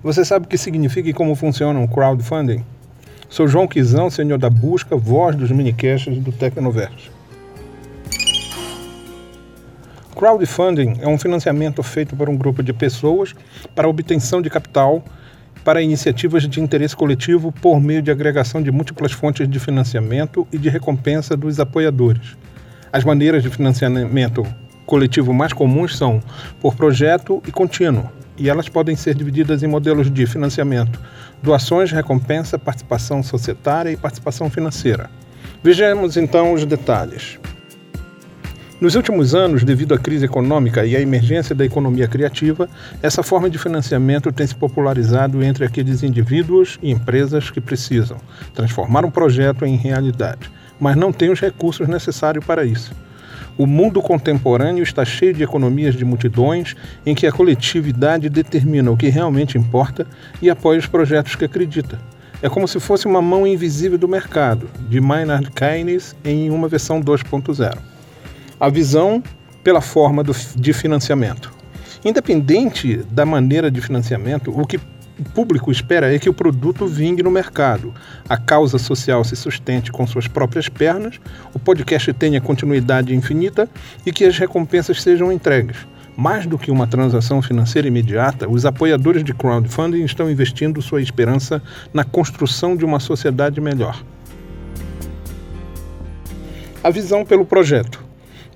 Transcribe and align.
Você 0.00 0.24
sabe 0.24 0.46
o 0.46 0.48
que 0.48 0.56
significa 0.56 1.08
e 1.08 1.12
como 1.12 1.34
funciona 1.34 1.76
um 1.80 1.86
crowdfunding? 1.86 2.64
Sou 3.28 3.48
João 3.48 3.66
Quizão, 3.66 4.08
senhor 4.08 4.38
da 4.38 4.48
busca, 4.48 4.96
voz 4.96 5.34
dos 5.34 5.50
minicasts 5.50 6.16
do 6.18 6.30
Tecnoverso. 6.30 7.10
Crowdfunding 10.14 10.98
é 11.00 11.08
um 11.08 11.18
financiamento 11.18 11.82
feito 11.82 12.14
por 12.14 12.28
um 12.28 12.36
grupo 12.36 12.62
de 12.62 12.72
pessoas 12.72 13.34
para 13.74 13.88
obtenção 13.88 14.40
de 14.40 14.48
capital 14.48 15.02
para 15.64 15.82
iniciativas 15.82 16.48
de 16.48 16.60
interesse 16.60 16.94
coletivo 16.94 17.50
por 17.50 17.80
meio 17.80 18.00
de 18.00 18.12
agregação 18.12 18.62
de 18.62 18.70
múltiplas 18.70 19.10
fontes 19.10 19.48
de 19.48 19.58
financiamento 19.58 20.46
e 20.52 20.58
de 20.58 20.68
recompensa 20.68 21.36
dos 21.36 21.58
apoiadores. 21.58 22.36
As 22.92 23.02
maneiras 23.02 23.42
de 23.42 23.50
financiamento 23.50 24.46
coletivo 24.86 25.34
mais 25.34 25.52
comuns 25.52 25.98
são 25.98 26.22
por 26.60 26.76
projeto 26.76 27.42
e 27.46 27.52
contínuo, 27.52 28.08
e 28.38 28.48
elas 28.48 28.68
podem 28.68 28.94
ser 28.96 29.14
divididas 29.14 29.62
em 29.62 29.66
modelos 29.66 30.10
de 30.10 30.26
financiamento, 30.26 31.00
doações, 31.42 31.90
recompensa, 31.90 32.58
participação 32.58 33.22
societária 33.22 33.90
e 33.90 33.96
participação 33.96 34.48
financeira. 34.48 35.10
Vejamos 35.62 36.16
então 36.16 36.52
os 36.52 36.64
detalhes. 36.64 37.38
Nos 38.80 38.94
últimos 38.94 39.34
anos, 39.34 39.64
devido 39.64 39.92
à 39.92 39.98
crise 39.98 40.24
econômica 40.24 40.86
e 40.86 40.94
à 40.94 41.00
emergência 41.00 41.52
da 41.52 41.64
economia 41.64 42.06
criativa, 42.06 42.68
essa 43.02 43.24
forma 43.24 43.50
de 43.50 43.58
financiamento 43.58 44.30
tem 44.30 44.46
se 44.46 44.54
popularizado 44.54 45.42
entre 45.42 45.64
aqueles 45.64 46.04
indivíduos 46.04 46.78
e 46.80 46.92
empresas 46.92 47.50
que 47.50 47.60
precisam 47.60 48.18
transformar 48.54 49.04
um 49.04 49.10
projeto 49.10 49.66
em 49.66 49.74
realidade, 49.74 50.48
mas 50.78 50.96
não 50.96 51.12
têm 51.12 51.30
os 51.30 51.40
recursos 51.40 51.88
necessários 51.88 52.44
para 52.44 52.64
isso. 52.64 52.92
O 53.58 53.66
mundo 53.66 54.00
contemporâneo 54.00 54.84
está 54.84 55.04
cheio 55.04 55.34
de 55.34 55.42
economias 55.42 55.96
de 55.96 56.04
multidões 56.04 56.76
em 57.04 57.12
que 57.12 57.26
a 57.26 57.32
coletividade 57.32 58.28
determina 58.28 58.88
o 58.88 58.96
que 58.96 59.08
realmente 59.08 59.58
importa 59.58 60.06
e 60.40 60.48
apoia 60.48 60.78
os 60.78 60.86
projetos 60.86 61.34
que 61.34 61.44
acredita. 61.44 61.98
É 62.40 62.48
como 62.48 62.68
se 62.68 62.78
fosse 62.78 63.06
uma 63.06 63.20
mão 63.20 63.44
invisível 63.44 63.98
do 63.98 64.06
mercado, 64.06 64.70
de 64.88 65.00
Maynard 65.00 65.50
Keynes 65.50 66.14
em 66.24 66.50
uma 66.50 66.68
versão 66.68 67.02
2.0. 67.02 67.76
A 68.60 68.68
visão 68.68 69.20
pela 69.64 69.80
forma 69.80 70.22
do, 70.22 70.32
de 70.54 70.72
financiamento. 70.72 71.52
Independente 72.04 72.98
da 73.10 73.26
maneira 73.26 73.72
de 73.72 73.80
financiamento, 73.80 74.56
o 74.56 74.64
que 74.64 74.78
o 75.18 75.24
público 75.24 75.72
espera 75.72 76.14
é 76.14 76.18
que 76.18 76.28
o 76.28 76.34
produto 76.34 76.86
vingue 76.86 77.22
no 77.22 77.30
mercado, 77.30 77.92
a 78.28 78.36
causa 78.36 78.78
social 78.78 79.24
se 79.24 79.34
sustente 79.34 79.90
com 79.90 80.06
suas 80.06 80.28
próprias 80.28 80.68
pernas, 80.68 81.20
o 81.52 81.58
podcast 81.58 82.12
tenha 82.12 82.40
continuidade 82.40 83.14
infinita 83.14 83.68
e 84.06 84.12
que 84.12 84.24
as 84.24 84.38
recompensas 84.38 85.02
sejam 85.02 85.32
entregues. 85.32 85.76
Mais 86.16 86.46
do 86.46 86.58
que 86.58 86.70
uma 86.70 86.86
transação 86.86 87.40
financeira 87.40 87.86
imediata, 87.86 88.48
os 88.48 88.64
apoiadores 88.64 89.22
de 89.22 89.32
crowdfunding 89.32 90.04
estão 90.04 90.30
investindo 90.30 90.82
sua 90.82 91.00
esperança 91.00 91.62
na 91.92 92.02
construção 92.04 92.76
de 92.76 92.84
uma 92.84 92.98
sociedade 92.98 93.60
melhor. 93.60 94.02
A 96.82 96.90
visão 96.90 97.24
pelo 97.24 97.44
projeto. 97.44 98.07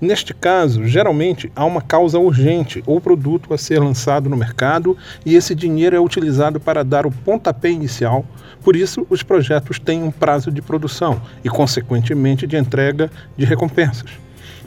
Neste 0.03 0.33
caso, 0.33 0.85
geralmente 0.85 1.49
há 1.55 1.63
uma 1.63 1.81
causa 1.81 2.19
urgente 2.19 2.83
ou 2.85 2.99
produto 2.99 3.53
a 3.53 3.57
ser 3.57 3.79
lançado 3.79 4.29
no 4.29 4.35
mercado 4.35 4.97
e 5.25 5.33
esse 5.33 5.55
dinheiro 5.55 5.95
é 5.95 5.99
utilizado 5.99 6.59
para 6.59 6.83
dar 6.83 7.05
o 7.05 7.11
pontapé 7.11 7.69
inicial. 7.69 8.25
Por 8.61 8.75
isso, 8.75 9.07
os 9.09 9.23
projetos 9.23 9.79
têm 9.79 10.03
um 10.03 10.11
prazo 10.11 10.51
de 10.51 10.61
produção 10.61 11.21
e, 11.41 11.47
consequentemente, 11.47 12.45
de 12.45 12.57
entrega 12.57 13.09
de 13.37 13.45
recompensas 13.45 14.11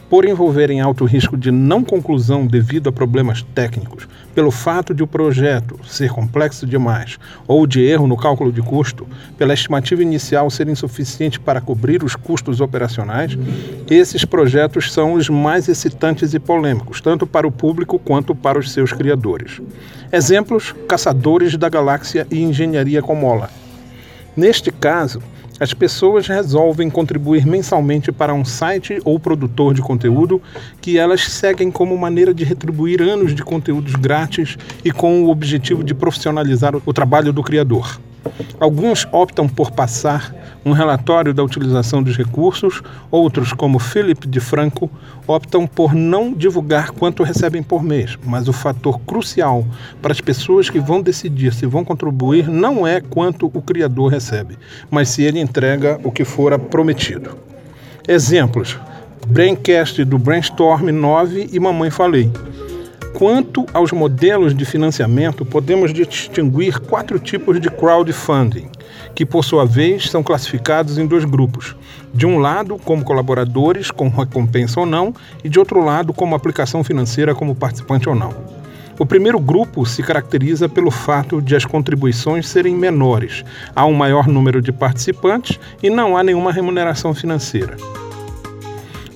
por 0.09 0.25
envolverem 0.25 0.79
alto 0.79 1.05
risco 1.05 1.35
de 1.35 1.51
não 1.51 1.83
conclusão 1.83 2.47
devido 2.47 2.87
a 2.87 2.91
problemas 2.91 3.41
técnicos, 3.53 4.07
pelo 4.33 4.51
fato 4.51 4.93
de 4.93 5.03
o 5.03 5.07
projeto 5.07 5.79
ser 5.85 6.09
complexo 6.11 6.65
demais 6.65 7.17
ou 7.47 7.67
de 7.67 7.81
erro 7.81 8.07
no 8.07 8.15
cálculo 8.15 8.51
de 8.51 8.61
custo, 8.61 9.07
pela 9.37 9.53
estimativa 9.53 10.01
inicial 10.01 10.49
ser 10.49 10.67
insuficiente 10.69 11.39
para 11.39 11.59
cobrir 11.59 12.03
os 12.03 12.15
custos 12.15 12.61
operacionais, 12.61 13.37
esses 13.89 14.23
projetos 14.23 14.93
são 14.93 15.13
os 15.13 15.29
mais 15.29 15.67
excitantes 15.67 16.33
e 16.33 16.39
polêmicos, 16.39 17.01
tanto 17.01 17.27
para 17.27 17.47
o 17.47 17.51
público 17.51 17.99
quanto 17.99 18.33
para 18.33 18.59
os 18.59 18.71
seus 18.71 18.93
criadores. 18.93 19.61
Exemplos: 20.11 20.73
Caçadores 20.87 21.57
da 21.57 21.67
Galáxia 21.67 22.25
e 22.31 22.41
Engenharia 22.41 23.01
com 23.01 23.15
Mola. 23.15 23.49
Neste 24.35 24.71
caso, 24.71 25.21
as 25.59 25.73
pessoas 25.73 26.27
resolvem 26.27 26.89
contribuir 26.89 27.45
mensalmente 27.45 28.11
para 28.11 28.33
um 28.33 28.45
site 28.45 28.99
ou 29.03 29.19
produtor 29.19 29.73
de 29.73 29.81
conteúdo 29.81 30.41
que 30.81 30.97
elas 30.97 31.23
seguem 31.23 31.71
como 31.71 31.97
maneira 31.97 32.33
de 32.33 32.43
retribuir 32.43 33.01
anos 33.01 33.33
de 33.33 33.43
conteúdos 33.43 33.95
grátis 33.95 34.57
e 34.83 34.91
com 34.91 35.23
o 35.23 35.29
objetivo 35.29 35.83
de 35.83 35.93
profissionalizar 35.93 36.75
o 36.75 36.93
trabalho 36.93 37.33
do 37.33 37.43
criador. 37.43 37.99
Alguns 38.59 39.07
optam 39.11 39.47
por 39.47 39.71
passar 39.71 40.33
um 40.65 40.71
relatório 40.71 41.33
da 41.33 41.43
utilização 41.43 42.03
dos 42.03 42.17
recursos, 42.17 42.81
outros, 43.09 43.53
como 43.53 43.79
Philip 43.79 44.27
de 44.27 44.39
Franco, 44.39 44.89
optam 45.27 45.65
por 45.65 45.93
não 45.93 46.33
divulgar 46.33 46.91
quanto 46.91 47.23
recebem 47.23 47.63
por 47.63 47.83
mês, 47.83 48.17
mas 48.25 48.47
o 48.47 48.53
fator 48.53 48.99
crucial 48.99 49.65
para 50.01 50.11
as 50.11 50.21
pessoas 50.21 50.69
que 50.69 50.79
vão 50.79 51.01
decidir 51.01 51.53
se 51.53 51.65
vão 51.65 51.85
contribuir 51.85 52.47
não 52.47 52.85
é 52.85 53.01
quanto 53.01 53.51
o 53.53 53.61
criador 53.61 54.11
recebe, 54.11 54.57
mas 54.89 55.09
se 55.09 55.23
ele 55.23 55.39
entrega 55.39 55.99
o 56.03 56.11
que 56.11 56.25
fora 56.25 56.59
prometido. 56.59 57.37
Exemplos: 58.07 58.77
Braincast 59.27 60.03
do 60.05 60.17
Brainstorm 60.17 60.89
9 60.89 61.49
e 61.51 61.59
Mamãe 61.59 61.89
Falei. 61.89 62.31
Quanto 63.13 63.65
aos 63.73 63.91
modelos 63.91 64.55
de 64.55 64.63
financiamento, 64.63 65.43
podemos 65.45 65.91
distinguir 65.91 66.79
quatro 66.79 67.17
tipos 67.17 67.59
de 67.59 67.69
crowdfunding, 67.69 68.69
que 69.15 69.25
por 69.25 69.43
sua 69.43 69.65
vez 69.65 70.09
são 70.09 70.21
classificados 70.21 70.97
em 70.97 71.07
dois 71.07 71.25
grupos. 71.25 71.75
De 72.13 72.25
um 72.25 72.37
lado, 72.37 72.77
como 72.77 73.03
colaboradores, 73.03 73.89
com 73.89 74.07
recompensa 74.09 74.79
ou 74.79 74.85
não, 74.85 75.13
e 75.43 75.49
de 75.49 75.57
outro 75.57 75.83
lado, 75.83 76.13
como 76.13 76.35
aplicação 76.35 76.83
financeira, 76.83 77.33
como 77.33 77.55
participante 77.55 78.07
ou 78.07 78.15
não. 78.15 78.33
O 78.99 79.05
primeiro 79.05 79.39
grupo 79.39 79.85
se 79.85 80.01
caracteriza 80.01 80.67
pelo 80.67 80.89
fato 80.89 81.39
de 81.41 81.55
as 81.55 81.65
contribuições 81.65 82.47
serem 82.47 82.75
menores, 82.75 83.43
há 83.75 83.85
um 83.85 83.93
maior 83.93 84.27
número 84.27 84.61
de 84.61 84.71
participantes 84.71 85.59
e 85.83 85.89
não 85.89 86.17
há 86.17 86.23
nenhuma 86.23 86.51
remuneração 86.51 87.13
financeira. 87.13 87.77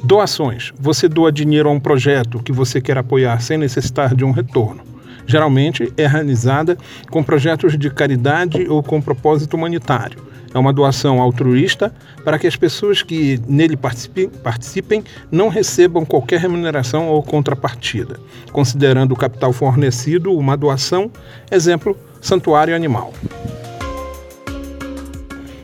Doações. 0.03 0.73
Você 0.79 1.07
doa 1.07 1.31
dinheiro 1.31 1.69
a 1.69 1.72
um 1.72 1.79
projeto 1.79 2.41
que 2.41 2.51
você 2.51 2.81
quer 2.81 2.97
apoiar 2.97 3.39
sem 3.39 3.57
necessitar 3.57 4.16
de 4.16 4.25
um 4.25 4.31
retorno. 4.31 4.81
Geralmente 5.28 5.94
é 5.95 6.07
realizada 6.07 6.75
com 7.12 7.23
projetos 7.23 7.78
de 7.78 7.89
caridade 7.91 8.67
ou 8.67 8.81
com 8.81 9.00
propósito 9.00 9.56
humanitário. 9.56 10.19
É 10.53 10.57
uma 10.57 10.73
doação 10.73 11.22
altruísta 11.22 11.94
para 12.25 12.40
que 12.40 12.47
as 12.47 12.56
pessoas 12.56 13.03
que 13.03 13.40
nele 13.47 13.78
participem, 13.78 14.28
participem 14.28 15.03
não 15.31 15.50
recebam 15.50 16.03
qualquer 16.03 16.40
remuneração 16.40 17.07
ou 17.07 17.22
contrapartida, 17.22 18.19
considerando 18.51 19.13
o 19.13 19.16
capital 19.16 19.53
fornecido 19.53 20.34
uma 20.34 20.57
doação, 20.57 21.11
exemplo, 21.50 21.95
santuário 22.19 22.75
animal. 22.75 23.13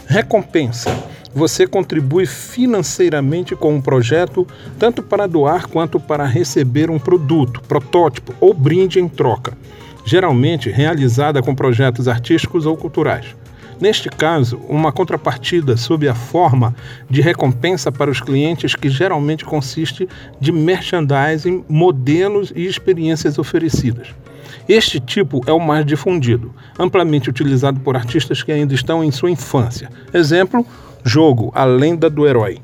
Recompensa 0.07 1.06
você 1.33 1.67
contribui 1.67 2.25
financeiramente 2.25 3.55
com 3.55 3.75
um 3.75 3.81
projeto, 3.81 4.47
tanto 4.79 5.01
para 5.03 5.27
doar 5.27 5.67
quanto 5.67 5.99
para 5.99 6.25
receber 6.25 6.89
um 6.89 6.99
produto, 6.99 7.61
protótipo 7.67 8.33
ou 8.39 8.53
brinde 8.53 8.99
em 8.99 9.07
troca, 9.07 9.57
geralmente 10.05 10.69
realizada 10.69 11.41
com 11.41 11.53
projetos 11.53 12.07
artísticos 12.07 12.65
ou 12.65 12.75
culturais. 12.75 13.35
Neste 13.79 14.09
caso, 14.09 14.57
uma 14.67 14.91
contrapartida 14.91 15.77
sob 15.77 16.07
a 16.07 16.15
forma 16.15 16.75
de 17.07 17.21
recompensa 17.21 17.91
para 17.91 18.09
os 18.09 18.19
clientes, 18.19 18.75
que 18.75 18.89
geralmente 18.89 19.45
consiste 19.45 20.09
de 20.41 20.51
merchandising, 20.51 21.63
modelos 21.69 22.51
e 22.55 22.65
experiências 22.65 23.37
oferecidas. 23.37 24.07
Este 24.67 24.99
tipo 24.99 25.41
é 25.45 25.51
o 25.51 25.59
mais 25.59 25.85
difundido, 25.85 26.53
amplamente 26.77 27.29
utilizado 27.29 27.79
por 27.79 27.95
artistas 27.95 28.41
que 28.41 28.51
ainda 28.51 28.73
estão 28.73 29.03
em 29.03 29.11
sua 29.11 29.29
infância. 29.29 29.89
Exemplo, 30.11 30.65
Jogo 31.07 31.53
A 31.55 31.63
Lenda 31.63 32.09
do 32.09 32.27
Herói. 32.27 32.57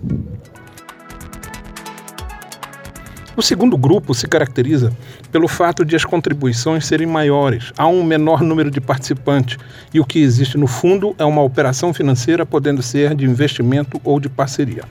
O 3.38 3.42
segundo 3.42 3.78
grupo 3.78 4.14
se 4.14 4.28
caracteriza 4.28 4.92
pelo 5.32 5.48
fato 5.48 5.86
de 5.86 5.96
as 5.96 6.04
contribuições 6.04 6.86
serem 6.86 7.08
maiores, 7.08 7.72
há 7.78 7.88
um 7.88 8.04
menor 8.04 8.42
número 8.42 8.70
de 8.70 8.82
participantes 8.82 9.58
e 9.94 10.00
o 10.02 10.06
que 10.06 10.20
existe 10.20 10.58
no 10.58 10.68
fundo 10.68 11.16
é 11.18 11.24
uma 11.24 11.42
operação 11.42 11.94
financeira 11.94 12.46
podendo 12.46 12.82
ser 12.82 13.16
de 13.16 13.24
investimento 13.24 14.02
ou 14.04 14.20
de 14.20 14.28
parceria. 14.28 14.84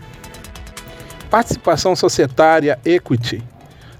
Participação 1.31 1.95
societária 1.95 2.79
equity. 2.87 3.43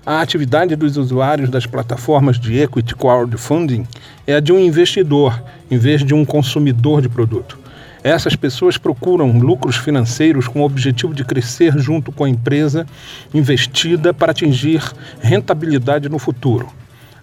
A 0.05 0.23
atividade 0.23 0.75
dos 0.77 0.97
usuários 0.97 1.51
das 1.51 1.67
plataformas 1.67 2.41
de 2.41 2.59
equity 2.59 2.97
crowdfunding 2.97 3.87
é 4.27 4.37
a 4.37 4.41
de 4.41 4.51
um 4.51 4.59
investidor, 4.59 5.45
em 5.71 5.77
vez 5.77 6.03
de 6.03 6.15
um 6.15 6.25
consumidor 6.25 7.03
de 7.03 7.11
produto. 7.11 7.62
Essas 8.05 8.35
pessoas 8.35 8.77
procuram 8.77 9.39
lucros 9.39 9.77
financeiros 9.77 10.49
com 10.49 10.61
o 10.61 10.65
objetivo 10.65 11.15
de 11.15 11.25
crescer 11.25 11.79
junto 11.79 12.11
com 12.11 12.25
a 12.25 12.29
empresa 12.29 12.85
investida 13.33 14.13
para 14.13 14.33
atingir 14.33 14.83
rentabilidade 15.21 16.09
no 16.09 16.19
futuro. 16.19 16.69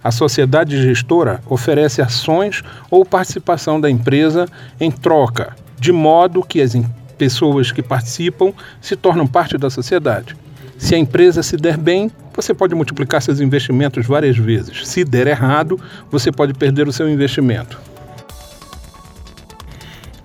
A 0.02 0.10
sociedade 0.10 0.82
gestora 0.82 1.40
oferece 1.46 2.00
ações 2.00 2.62
ou 2.90 3.04
participação 3.04 3.78
da 3.78 3.90
empresa 3.90 4.46
em 4.80 4.90
troca, 4.90 5.54
de 5.78 5.92
modo 5.92 6.42
que 6.42 6.62
as 6.62 6.72
pessoas 7.18 7.70
que 7.70 7.82
participam 7.82 8.54
se 8.80 8.96
tornam 8.96 9.26
parte 9.26 9.58
da 9.58 9.68
sociedade. 9.68 10.34
Se 10.78 10.94
a 10.94 10.98
empresa 10.98 11.42
se 11.42 11.58
der 11.58 11.76
bem, 11.76 12.10
você 12.34 12.54
pode 12.54 12.74
multiplicar 12.74 13.20
seus 13.20 13.40
investimentos 13.40 14.06
várias 14.06 14.38
vezes. 14.38 14.88
Se 14.88 15.04
der 15.04 15.26
errado, 15.26 15.78
você 16.10 16.32
pode 16.32 16.54
perder 16.54 16.88
o 16.88 16.92
seu 16.92 17.06
investimento. 17.06 17.89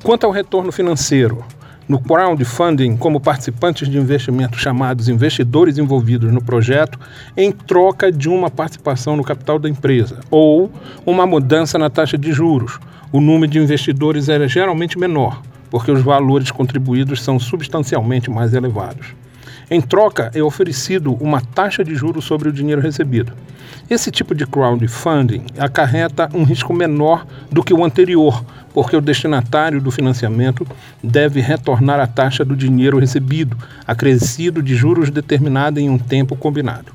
Quanto 0.06 0.28
ao 0.28 0.31
retorno 0.31 0.72
financeiro, 0.72 1.44
no 1.90 2.00
crowdfunding, 2.00 2.96
como 2.96 3.19
participantes 3.19 3.90
de 3.90 3.98
investimento 3.98 4.56
chamados 4.56 5.10
investidores 5.10 5.80
envolvidos 5.80 6.31
no 6.31 6.44
projeto, 6.44 7.00
em 7.36 7.52
troca 7.52 8.12
de 8.12 8.30
uma 8.30 8.52
participação 8.52 9.18
no 9.18 9.24
capital 9.24 9.57
da 9.57 9.68
empresa, 9.68 10.19
ou 10.30 10.72
uma 11.07 11.25
mudança 11.25 11.80
na 11.80 11.90
taxa 11.90 12.19
de 12.19 12.31
juros. 12.31 12.78
O 13.12 13.19
número 13.19 13.52
de 13.52 13.57
investidores 13.57 14.30
era 14.30 14.48
geralmente 14.48 14.96
menor, 14.96 15.42
porque 15.72 15.92
os 15.92 16.04
valores 16.04 16.52
contribuídos 16.52 17.24
são 17.24 17.40
substancialmente 17.40 18.30
mais 18.30 18.54
elevados. 18.54 19.07
Em 19.72 19.81
troca, 19.81 20.30
é 20.36 20.44
oferecido 20.44 21.16
uma 21.16 21.42
taxa 21.42 21.84
de 21.84 21.96
juros 21.96 22.25
sobre 22.25 22.48
o 22.48 22.54
dinheiro 22.54 22.80
recebido. 22.80 23.34
Esse 23.90 24.12
tipo 24.12 24.36
de 24.36 24.46
crowdfunding 24.46 25.46
acarreta 25.57 26.30
um 26.31 26.44
risco 26.44 26.72
menor 26.72 27.25
do 27.52 27.63
que 27.63 27.74
o 27.74 27.84
anterior, 27.84 28.46
porque 28.75 28.98
o 28.98 29.00
destinatário 29.00 29.80
do 29.80 29.89
financiamento 29.89 30.68
deve 31.01 31.39
retornar 31.39 31.98
a 32.01 32.06
taxa 32.06 32.44
do 32.44 32.57
dinheiro 32.57 33.00
recebido, 33.00 33.56
acrescido 33.88 34.62
de 34.62 34.75
juros 34.75 35.10
determinada 35.10 35.80
em 35.80 35.89
um 35.89 35.98
tempo 35.98 36.36
combinado. 36.36 36.92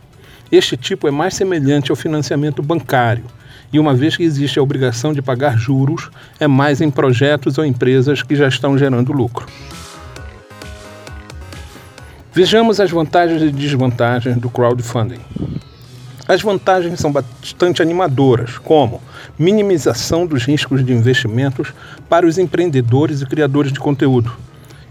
Este 0.53 0.77
tipo 0.77 1.09
é 1.09 1.11
mais 1.11 1.33
semelhante 1.33 1.91
ao 1.91 1.97
financiamento 1.97 2.63
bancário, 2.63 3.25
e 3.73 3.79
uma 3.79 3.95
vez 3.95 4.15
que 4.15 4.23
existe 4.23 4.59
a 4.59 4.63
obrigação 4.63 5.15
de 5.15 5.23
pagar 5.23 5.57
juros, 5.57 6.11
é 6.39 6.47
mais 6.47 6.83
em 6.83 6.91
projetos 6.91 7.57
ou 7.57 7.65
empresas 7.65 8.23
que 8.23 8.37
já 8.37 8.47
estão 8.47 8.77
gerando 8.77 9.11
lucro. 9.11 9.47
Vejamos 12.31 12.79
as 12.79 12.91
vantagens 12.91 13.41
e 13.41 13.51
desvantagens 13.51 14.37
do 14.37 14.51
crowdfunding. 14.51 15.21
As 16.31 16.43
vantagens 16.43 17.01
são 17.01 17.11
bastante 17.11 17.83
animadoras, 17.83 18.57
como 18.57 19.03
minimização 19.37 20.25
dos 20.25 20.45
riscos 20.45 20.87
de 20.87 20.93
investimentos 20.93 21.75
para 22.09 22.25
os 22.25 22.39
empreendedores 22.39 23.21
e 23.21 23.27
criadores 23.27 23.73
de 23.73 23.81
conteúdo, 23.81 24.33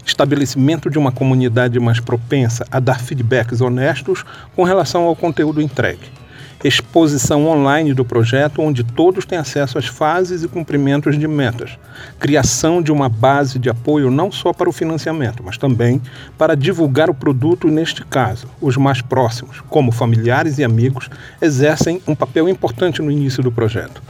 estabelecimento 0.04 0.90
de 0.90 0.98
uma 0.98 1.10
comunidade 1.10 1.80
mais 1.80 1.98
propensa 1.98 2.66
a 2.70 2.78
dar 2.78 3.00
feedbacks 3.00 3.62
honestos 3.62 4.22
com 4.54 4.64
relação 4.64 5.04
ao 5.04 5.16
conteúdo 5.16 5.62
entregue, 5.62 6.12
exposição 6.62 7.46
online 7.46 7.94
do 7.94 8.04
projeto, 8.04 8.60
onde 8.60 8.84
todos 8.84 9.24
têm 9.24 9.38
acesso 9.38 9.78
às 9.78 9.86
fases 9.86 10.42
e 10.42 10.48
cumprimentos 10.48 11.18
de 11.18 11.26
metas, 11.26 11.78
criação 12.18 12.82
de 12.82 12.92
uma 12.92 13.08
base 13.08 13.58
de 13.58 13.70
apoio 13.70 14.10
não 14.10 14.30
só 14.30 14.52
para 14.52 14.68
o 14.68 14.72
financiamento, 14.72 15.42
mas 15.42 15.56
também 15.56 16.02
para 16.36 16.54
divulgar 16.54 17.08
o 17.08 17.14
produto 17.14 17.66
e, 17.66 17.70
neste 17.70 18.04
caso, 18.04 18.46
os 18.60 18.76
mais 18.76 19.00
próximos, 19.00 19.60
como 19.70 19.90
familiares 19.90 20.58
e 20.58 20.64
amigos, 20.64 21.08
exercem 21.40 22.02
um 22.06 22.14
papel 22.14 22.48
importante 22.48 23.00
no 23.00 23.10
início 23.10 23.42
do 23.42 23.50
projeto. 23.50 24.02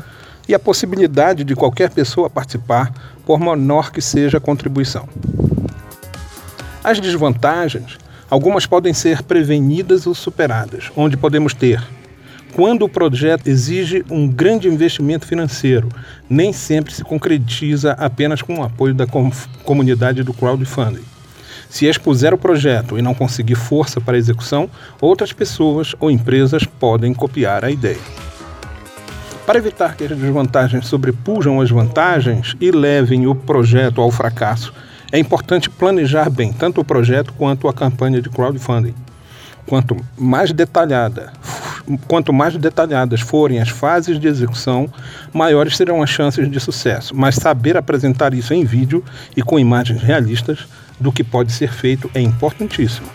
E 0.49 0.55
a 0.55 0.58
possibilidade 0.58 1.44
de 1.44 1.55
qualquer 1.55 1.91
pessoa 1.91 2.29
participar, 2.29 2.93
por 3.25 3.38
menor 3.38 3.93
que 3.93 4.00
seja 4.00 4.38
a 4.38 4.41
contribuição. 4.41 5.08
As 6.82 6.99
desvantagens, 6.99 7.97
algumas 8.29 8.67
podem 8.67 8.93
ser 8.93 9.23
prevenidas 9.23 10.08
ou 10.08 10.14
superadas, 10.14 10.91
onde 10.97 11.17
podemos 11.17 11.55
ter 11.55 11.81
quando 12.52 12.82
o 12.82 12.88
projeto 12.88 13.47
exige 13.47 14.05
um 14.11 14.29
grande 14.29 14.69
investimento 14.69 15.26
financeiro, 15.26 15.88
nem 16.29 16.52
sempre 16.52 16.93
se 16.93 17.05
concretiza 17.05 17.93
apenas 17.93 18.43
com 18.43 18.58
o 18.58 18.62
apoio 18.62 18.94
da 18.94 19.06
com 19.06 19.31
comunidade 19.64 20.23
do 20.23 20.32
crowdfunding. 20.32 21.05
Se 21.69 21.87
expuser 21.87 22.35
o 22.35 22.38
projeto 22.38 22.99
e 22.99 23.02
não 23.02 23.14
conseguir 23.14 23.55
força 23.55 24.00
para 24.00 24.17
a 24.17 24.19
execução, 24.19 24.69
outras 25.00 25.32
pessoas 25.32 25.94
ou 26.00 26.11
empresas 26.11 26.64
podem 26.64 27.14
copiar 27.14 27.64
a 27.64 27.70
ideia. 27.70 28.00
Para 29.47 29.58
evitar 29.58 29.97
que 29.97 30.05
as 30.05 30.11
desvantagens 30.11 30.87
sobrepujam 30.87 31.61
as 31.61 31.70
vantagens 31.70 32.56
e 32.61 32.70
levem 32.70 33.26
o 33.26 33.35
projeto 33.35 34.00
ao 34.00 34.11
fracasso, 34.11 34.73
é 35.12 35.19
importante 35.19 35.70
planejar 35.70 36.29
bem 36.29 36.52
tanto 36.52 36.81
o 36.81 36.85
projeto 36.85 37.32
quanto 37.32 37.69
a 37.69 37.73
campanha 37.73 38.20
de 38.20 38.29
crowdfunding. 38.29 38.94
Quanto 39.67 39.97
mais 40.19 40.52
detalhada 40.52 41.32
quanto 42.06 42.32
mais 42.32 42.56
detalhadas 42.56 43.20
forem 43.20 43.60
as 43.60 43.69
fases 43.69 44.19
de 44.19 44.28
execução, 44.28 44.88
maiores 45.32 45.76
serão 45.76 46.02
as 46.02 46.10
chances 46.10 46.50
de 46.50 46.60
sucesso. 46.60 47.14
Mas 47.14 47.37
saber 47.37 47.76
apresentar 47.76 48.34
isso 48.34 48.52
em 48.54 48.64
vídeo 48.64 49.04
e 49.37 49.42
com 49.42 49.58
imagens 49.58 50.02
realistas 50.02 50.66
do 50.98 51.10
que 51.10 51.25
pode 51.25 51.52
ser 51.52 51.72
feito 51.72 52.10
é 52.14 52.20
importantíssimo. 52.20 53.08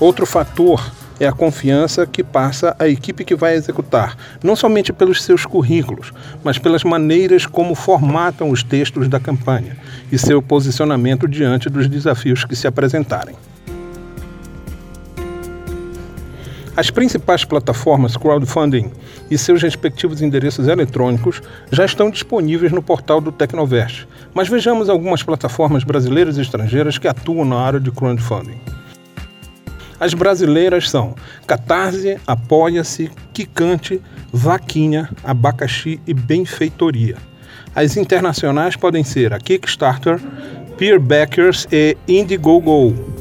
Outro 0.00 0.26
fator 0.26 0.92
é 1.20 1.26
a 1.26 1.32
confiança 1.32 2.06
que 2.06 2.24
passa 2.24 2.74
a 2.78 2.88
equipe 2.88 3.24
que 3.24 3.36
vai 3.36 3.54
executar, 3.54 4.16
não 4.42 4.56
somente 4.56 4.92
pelos 4.92 5.22
seus 5.22 5.46
currículos, 5.46 6.12
mas 6.42 6.58
pelas 6.58 6.82
maneiras 6.82 7.46
como 7.46 7.74
formatam 7.74 8.50
os 8.50 8.62
textos 8.62 9.08
da 9.08 9.20
campanha 9.20 9.76
e 10.10 10.18
seu 10.18 10.42
posicionamento 10.42 11.28
diante 11.28 11.70
dos 11.70 11.88
desafios 11.88 12.44
que 12.44 12.56
se 12.56 12.66
apresentarem. 12.66 13.36
As 16.76 16.90
principais 16.90 17.44
plataformas 17.44 18.16
crowdfunding 18.16 18.90
e 19.30 19.38
seus 19.38 19.62
respectivos 19.62 20.20
endereços 20.20 20.66
eletrônicos 20.66 21.40
já 21.70 21.84
estão 21.84 22.10
disponíveis 22.10 22.72
no 22.72 22.82
portal 22.82 23.20
do 23.20 23.30
Tecnovest, 23.30 24.08
mas 24.34 24.48
vejamos 24.48 24.88
algumas 24.88 25.22
plataformas 25.22 25.84
brasileiras 25.84 26.36
e 26.36 26.40
estrangeiras 26.40 26.98
que 26.98 27.06
atuam 27.06 27.44
na 27.44 27.58
área 27.60 27.78
de 27.78 27.92
crowdfunding. 27.92 28.58
As 30.00 30.14
brasileiras 30.14 30.90
são 30.90 31.14
Catarse, 31.46 32.18
Apoia-se, 32.26 33.08
Kikante, 33.32 34.02
Vaquinha, 34.32 35.08
Abacaxi 35.22 36.00
e 36.04 36.12
Benfeitoria. 36.12 37.16
As 37.72 37.96
internacionais 37.96 38.74
podem 38.74 39.04
ser 39.04 39.32
a 39.32 39.38
Kickstarter, 39.38 40.20
Peerbackers 40.76 41.68
e 41.70 41.96
Indiegogo. 42.08 43.13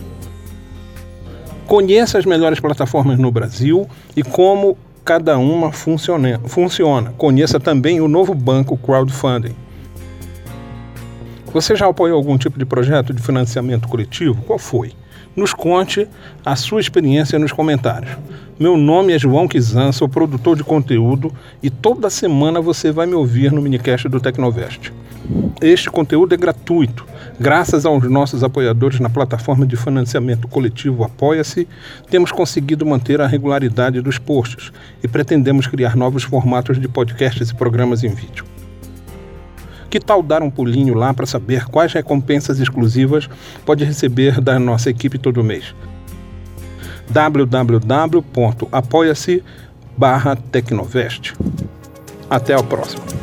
Conheça 1.67 2.17
as 2.17 2.25
melhores 2.25 2.59
plataformas 2.59 3.17
no 3.17 3.31
Brasil 3.31 3.87
e 4.15 4.23
como 4.23 4.77
cada 5.03 5.37
uma 5.37 5.71
funciona. 5.71 6.39
funciona. 6.45 7.13
Conheça 7.17 7.59
também 7.59 8.01
o 8.01 8.07
novo 8.07 8.33
banco 8.33 8.77
crowdfunding. 8.77 9.55
Você 11.53 11.75
já 11.75 11.87
apoiou 11.87 12.17
algum 12.17 12.37
tipo 12.37 12.57
de 12.57 12.65
projeto 12.65 13.13
de 13.13 13.21
financiamento 13.21 13.87
coletivo? 13.87 14.41
Qual 14.43 14.57
foi? 14.57 14.91
Nos 15.35 15.53
conte 15.53 16.07
a 16.45 16.55
sua 16.55 16.79
experiência 16.79 17.39
nos 17.39 17.51
comentários. 17.51 18.17
Meu 18.59 18.77
nome 18.77 19.13
é 19.13 19.19
João 19.19 19.47
Kizan, 19.47 19.91
sou 19.91 20.07
produtor 20.07 20.55
de 20.55 20.63
conteúdo 20.63 21.33
e 21.61 21.69
toda 21.69 22.09
semana 22.09 22.61
você 22.61 22.91
vai 22.91 23.05
me 23.05 23.15
ouvir 23.15 23.51
no 23.51 23.61
minicast 23.61 24.07
do 24.09 24.19
Tecnovest. 24.19 24.91
Este 25.61 25.89
conteúdo 25.89 26.33
é 26.33 26.37
gratuito. 26.37 27.05
Graças 27.39 27.85
aos 27.85 28.03
nossos 28.09 28.43
apoiadores 28.43 28.99
na 28.99 29.09
plataforma 29.09 29.65
de 29.65 29.77
financiamento 29.77 30.47
coletivo 30.47 31.03
Apoia-se, 31.03 31.67
temos 32.09 32.31
conseguido 32.31 32.85
manter 32.85 33.21
a 33.21 33.27
regularidade 33.27 34.01
dos 34.01 34.17
posts 34.17 34.71
e 35.01 35.07
pretendemos 35.07 35.65
criar 35.67 35.95
novos 35.95 36.23
formatos 36.23 36.79
de 36.79 36.87
podcasts 36.87 37.49
e 37.49 37.55
programas 37.55 38.03
em 38.03 38.09
vídeo. 38.09 38.43
Que 39.89 39.99
tal 39.99 40.21
dar 40.23 40.41
um 40.41 40.49
pulinho 40.49 40.95
lá 40.95 41.13
para 41.13 41.25
saber 41.25 41.65
quais 41.65 41.93
recompensas 41.93 42.59
exclusivas 42.59 43.29
pode 43.65 43.85
receber 43.85 44.41
da 44.41 44.59
nossa 44.59 44.89
equipe 44.89 45.17
todo 45.17 45.43
mês? 45.43 45.73
www.apoia-se 47.09 48.23
Tecnovest. 50.51 51.33
Até 52.29 52.55
a 52.55 52.63
próxima. 52.63 53.22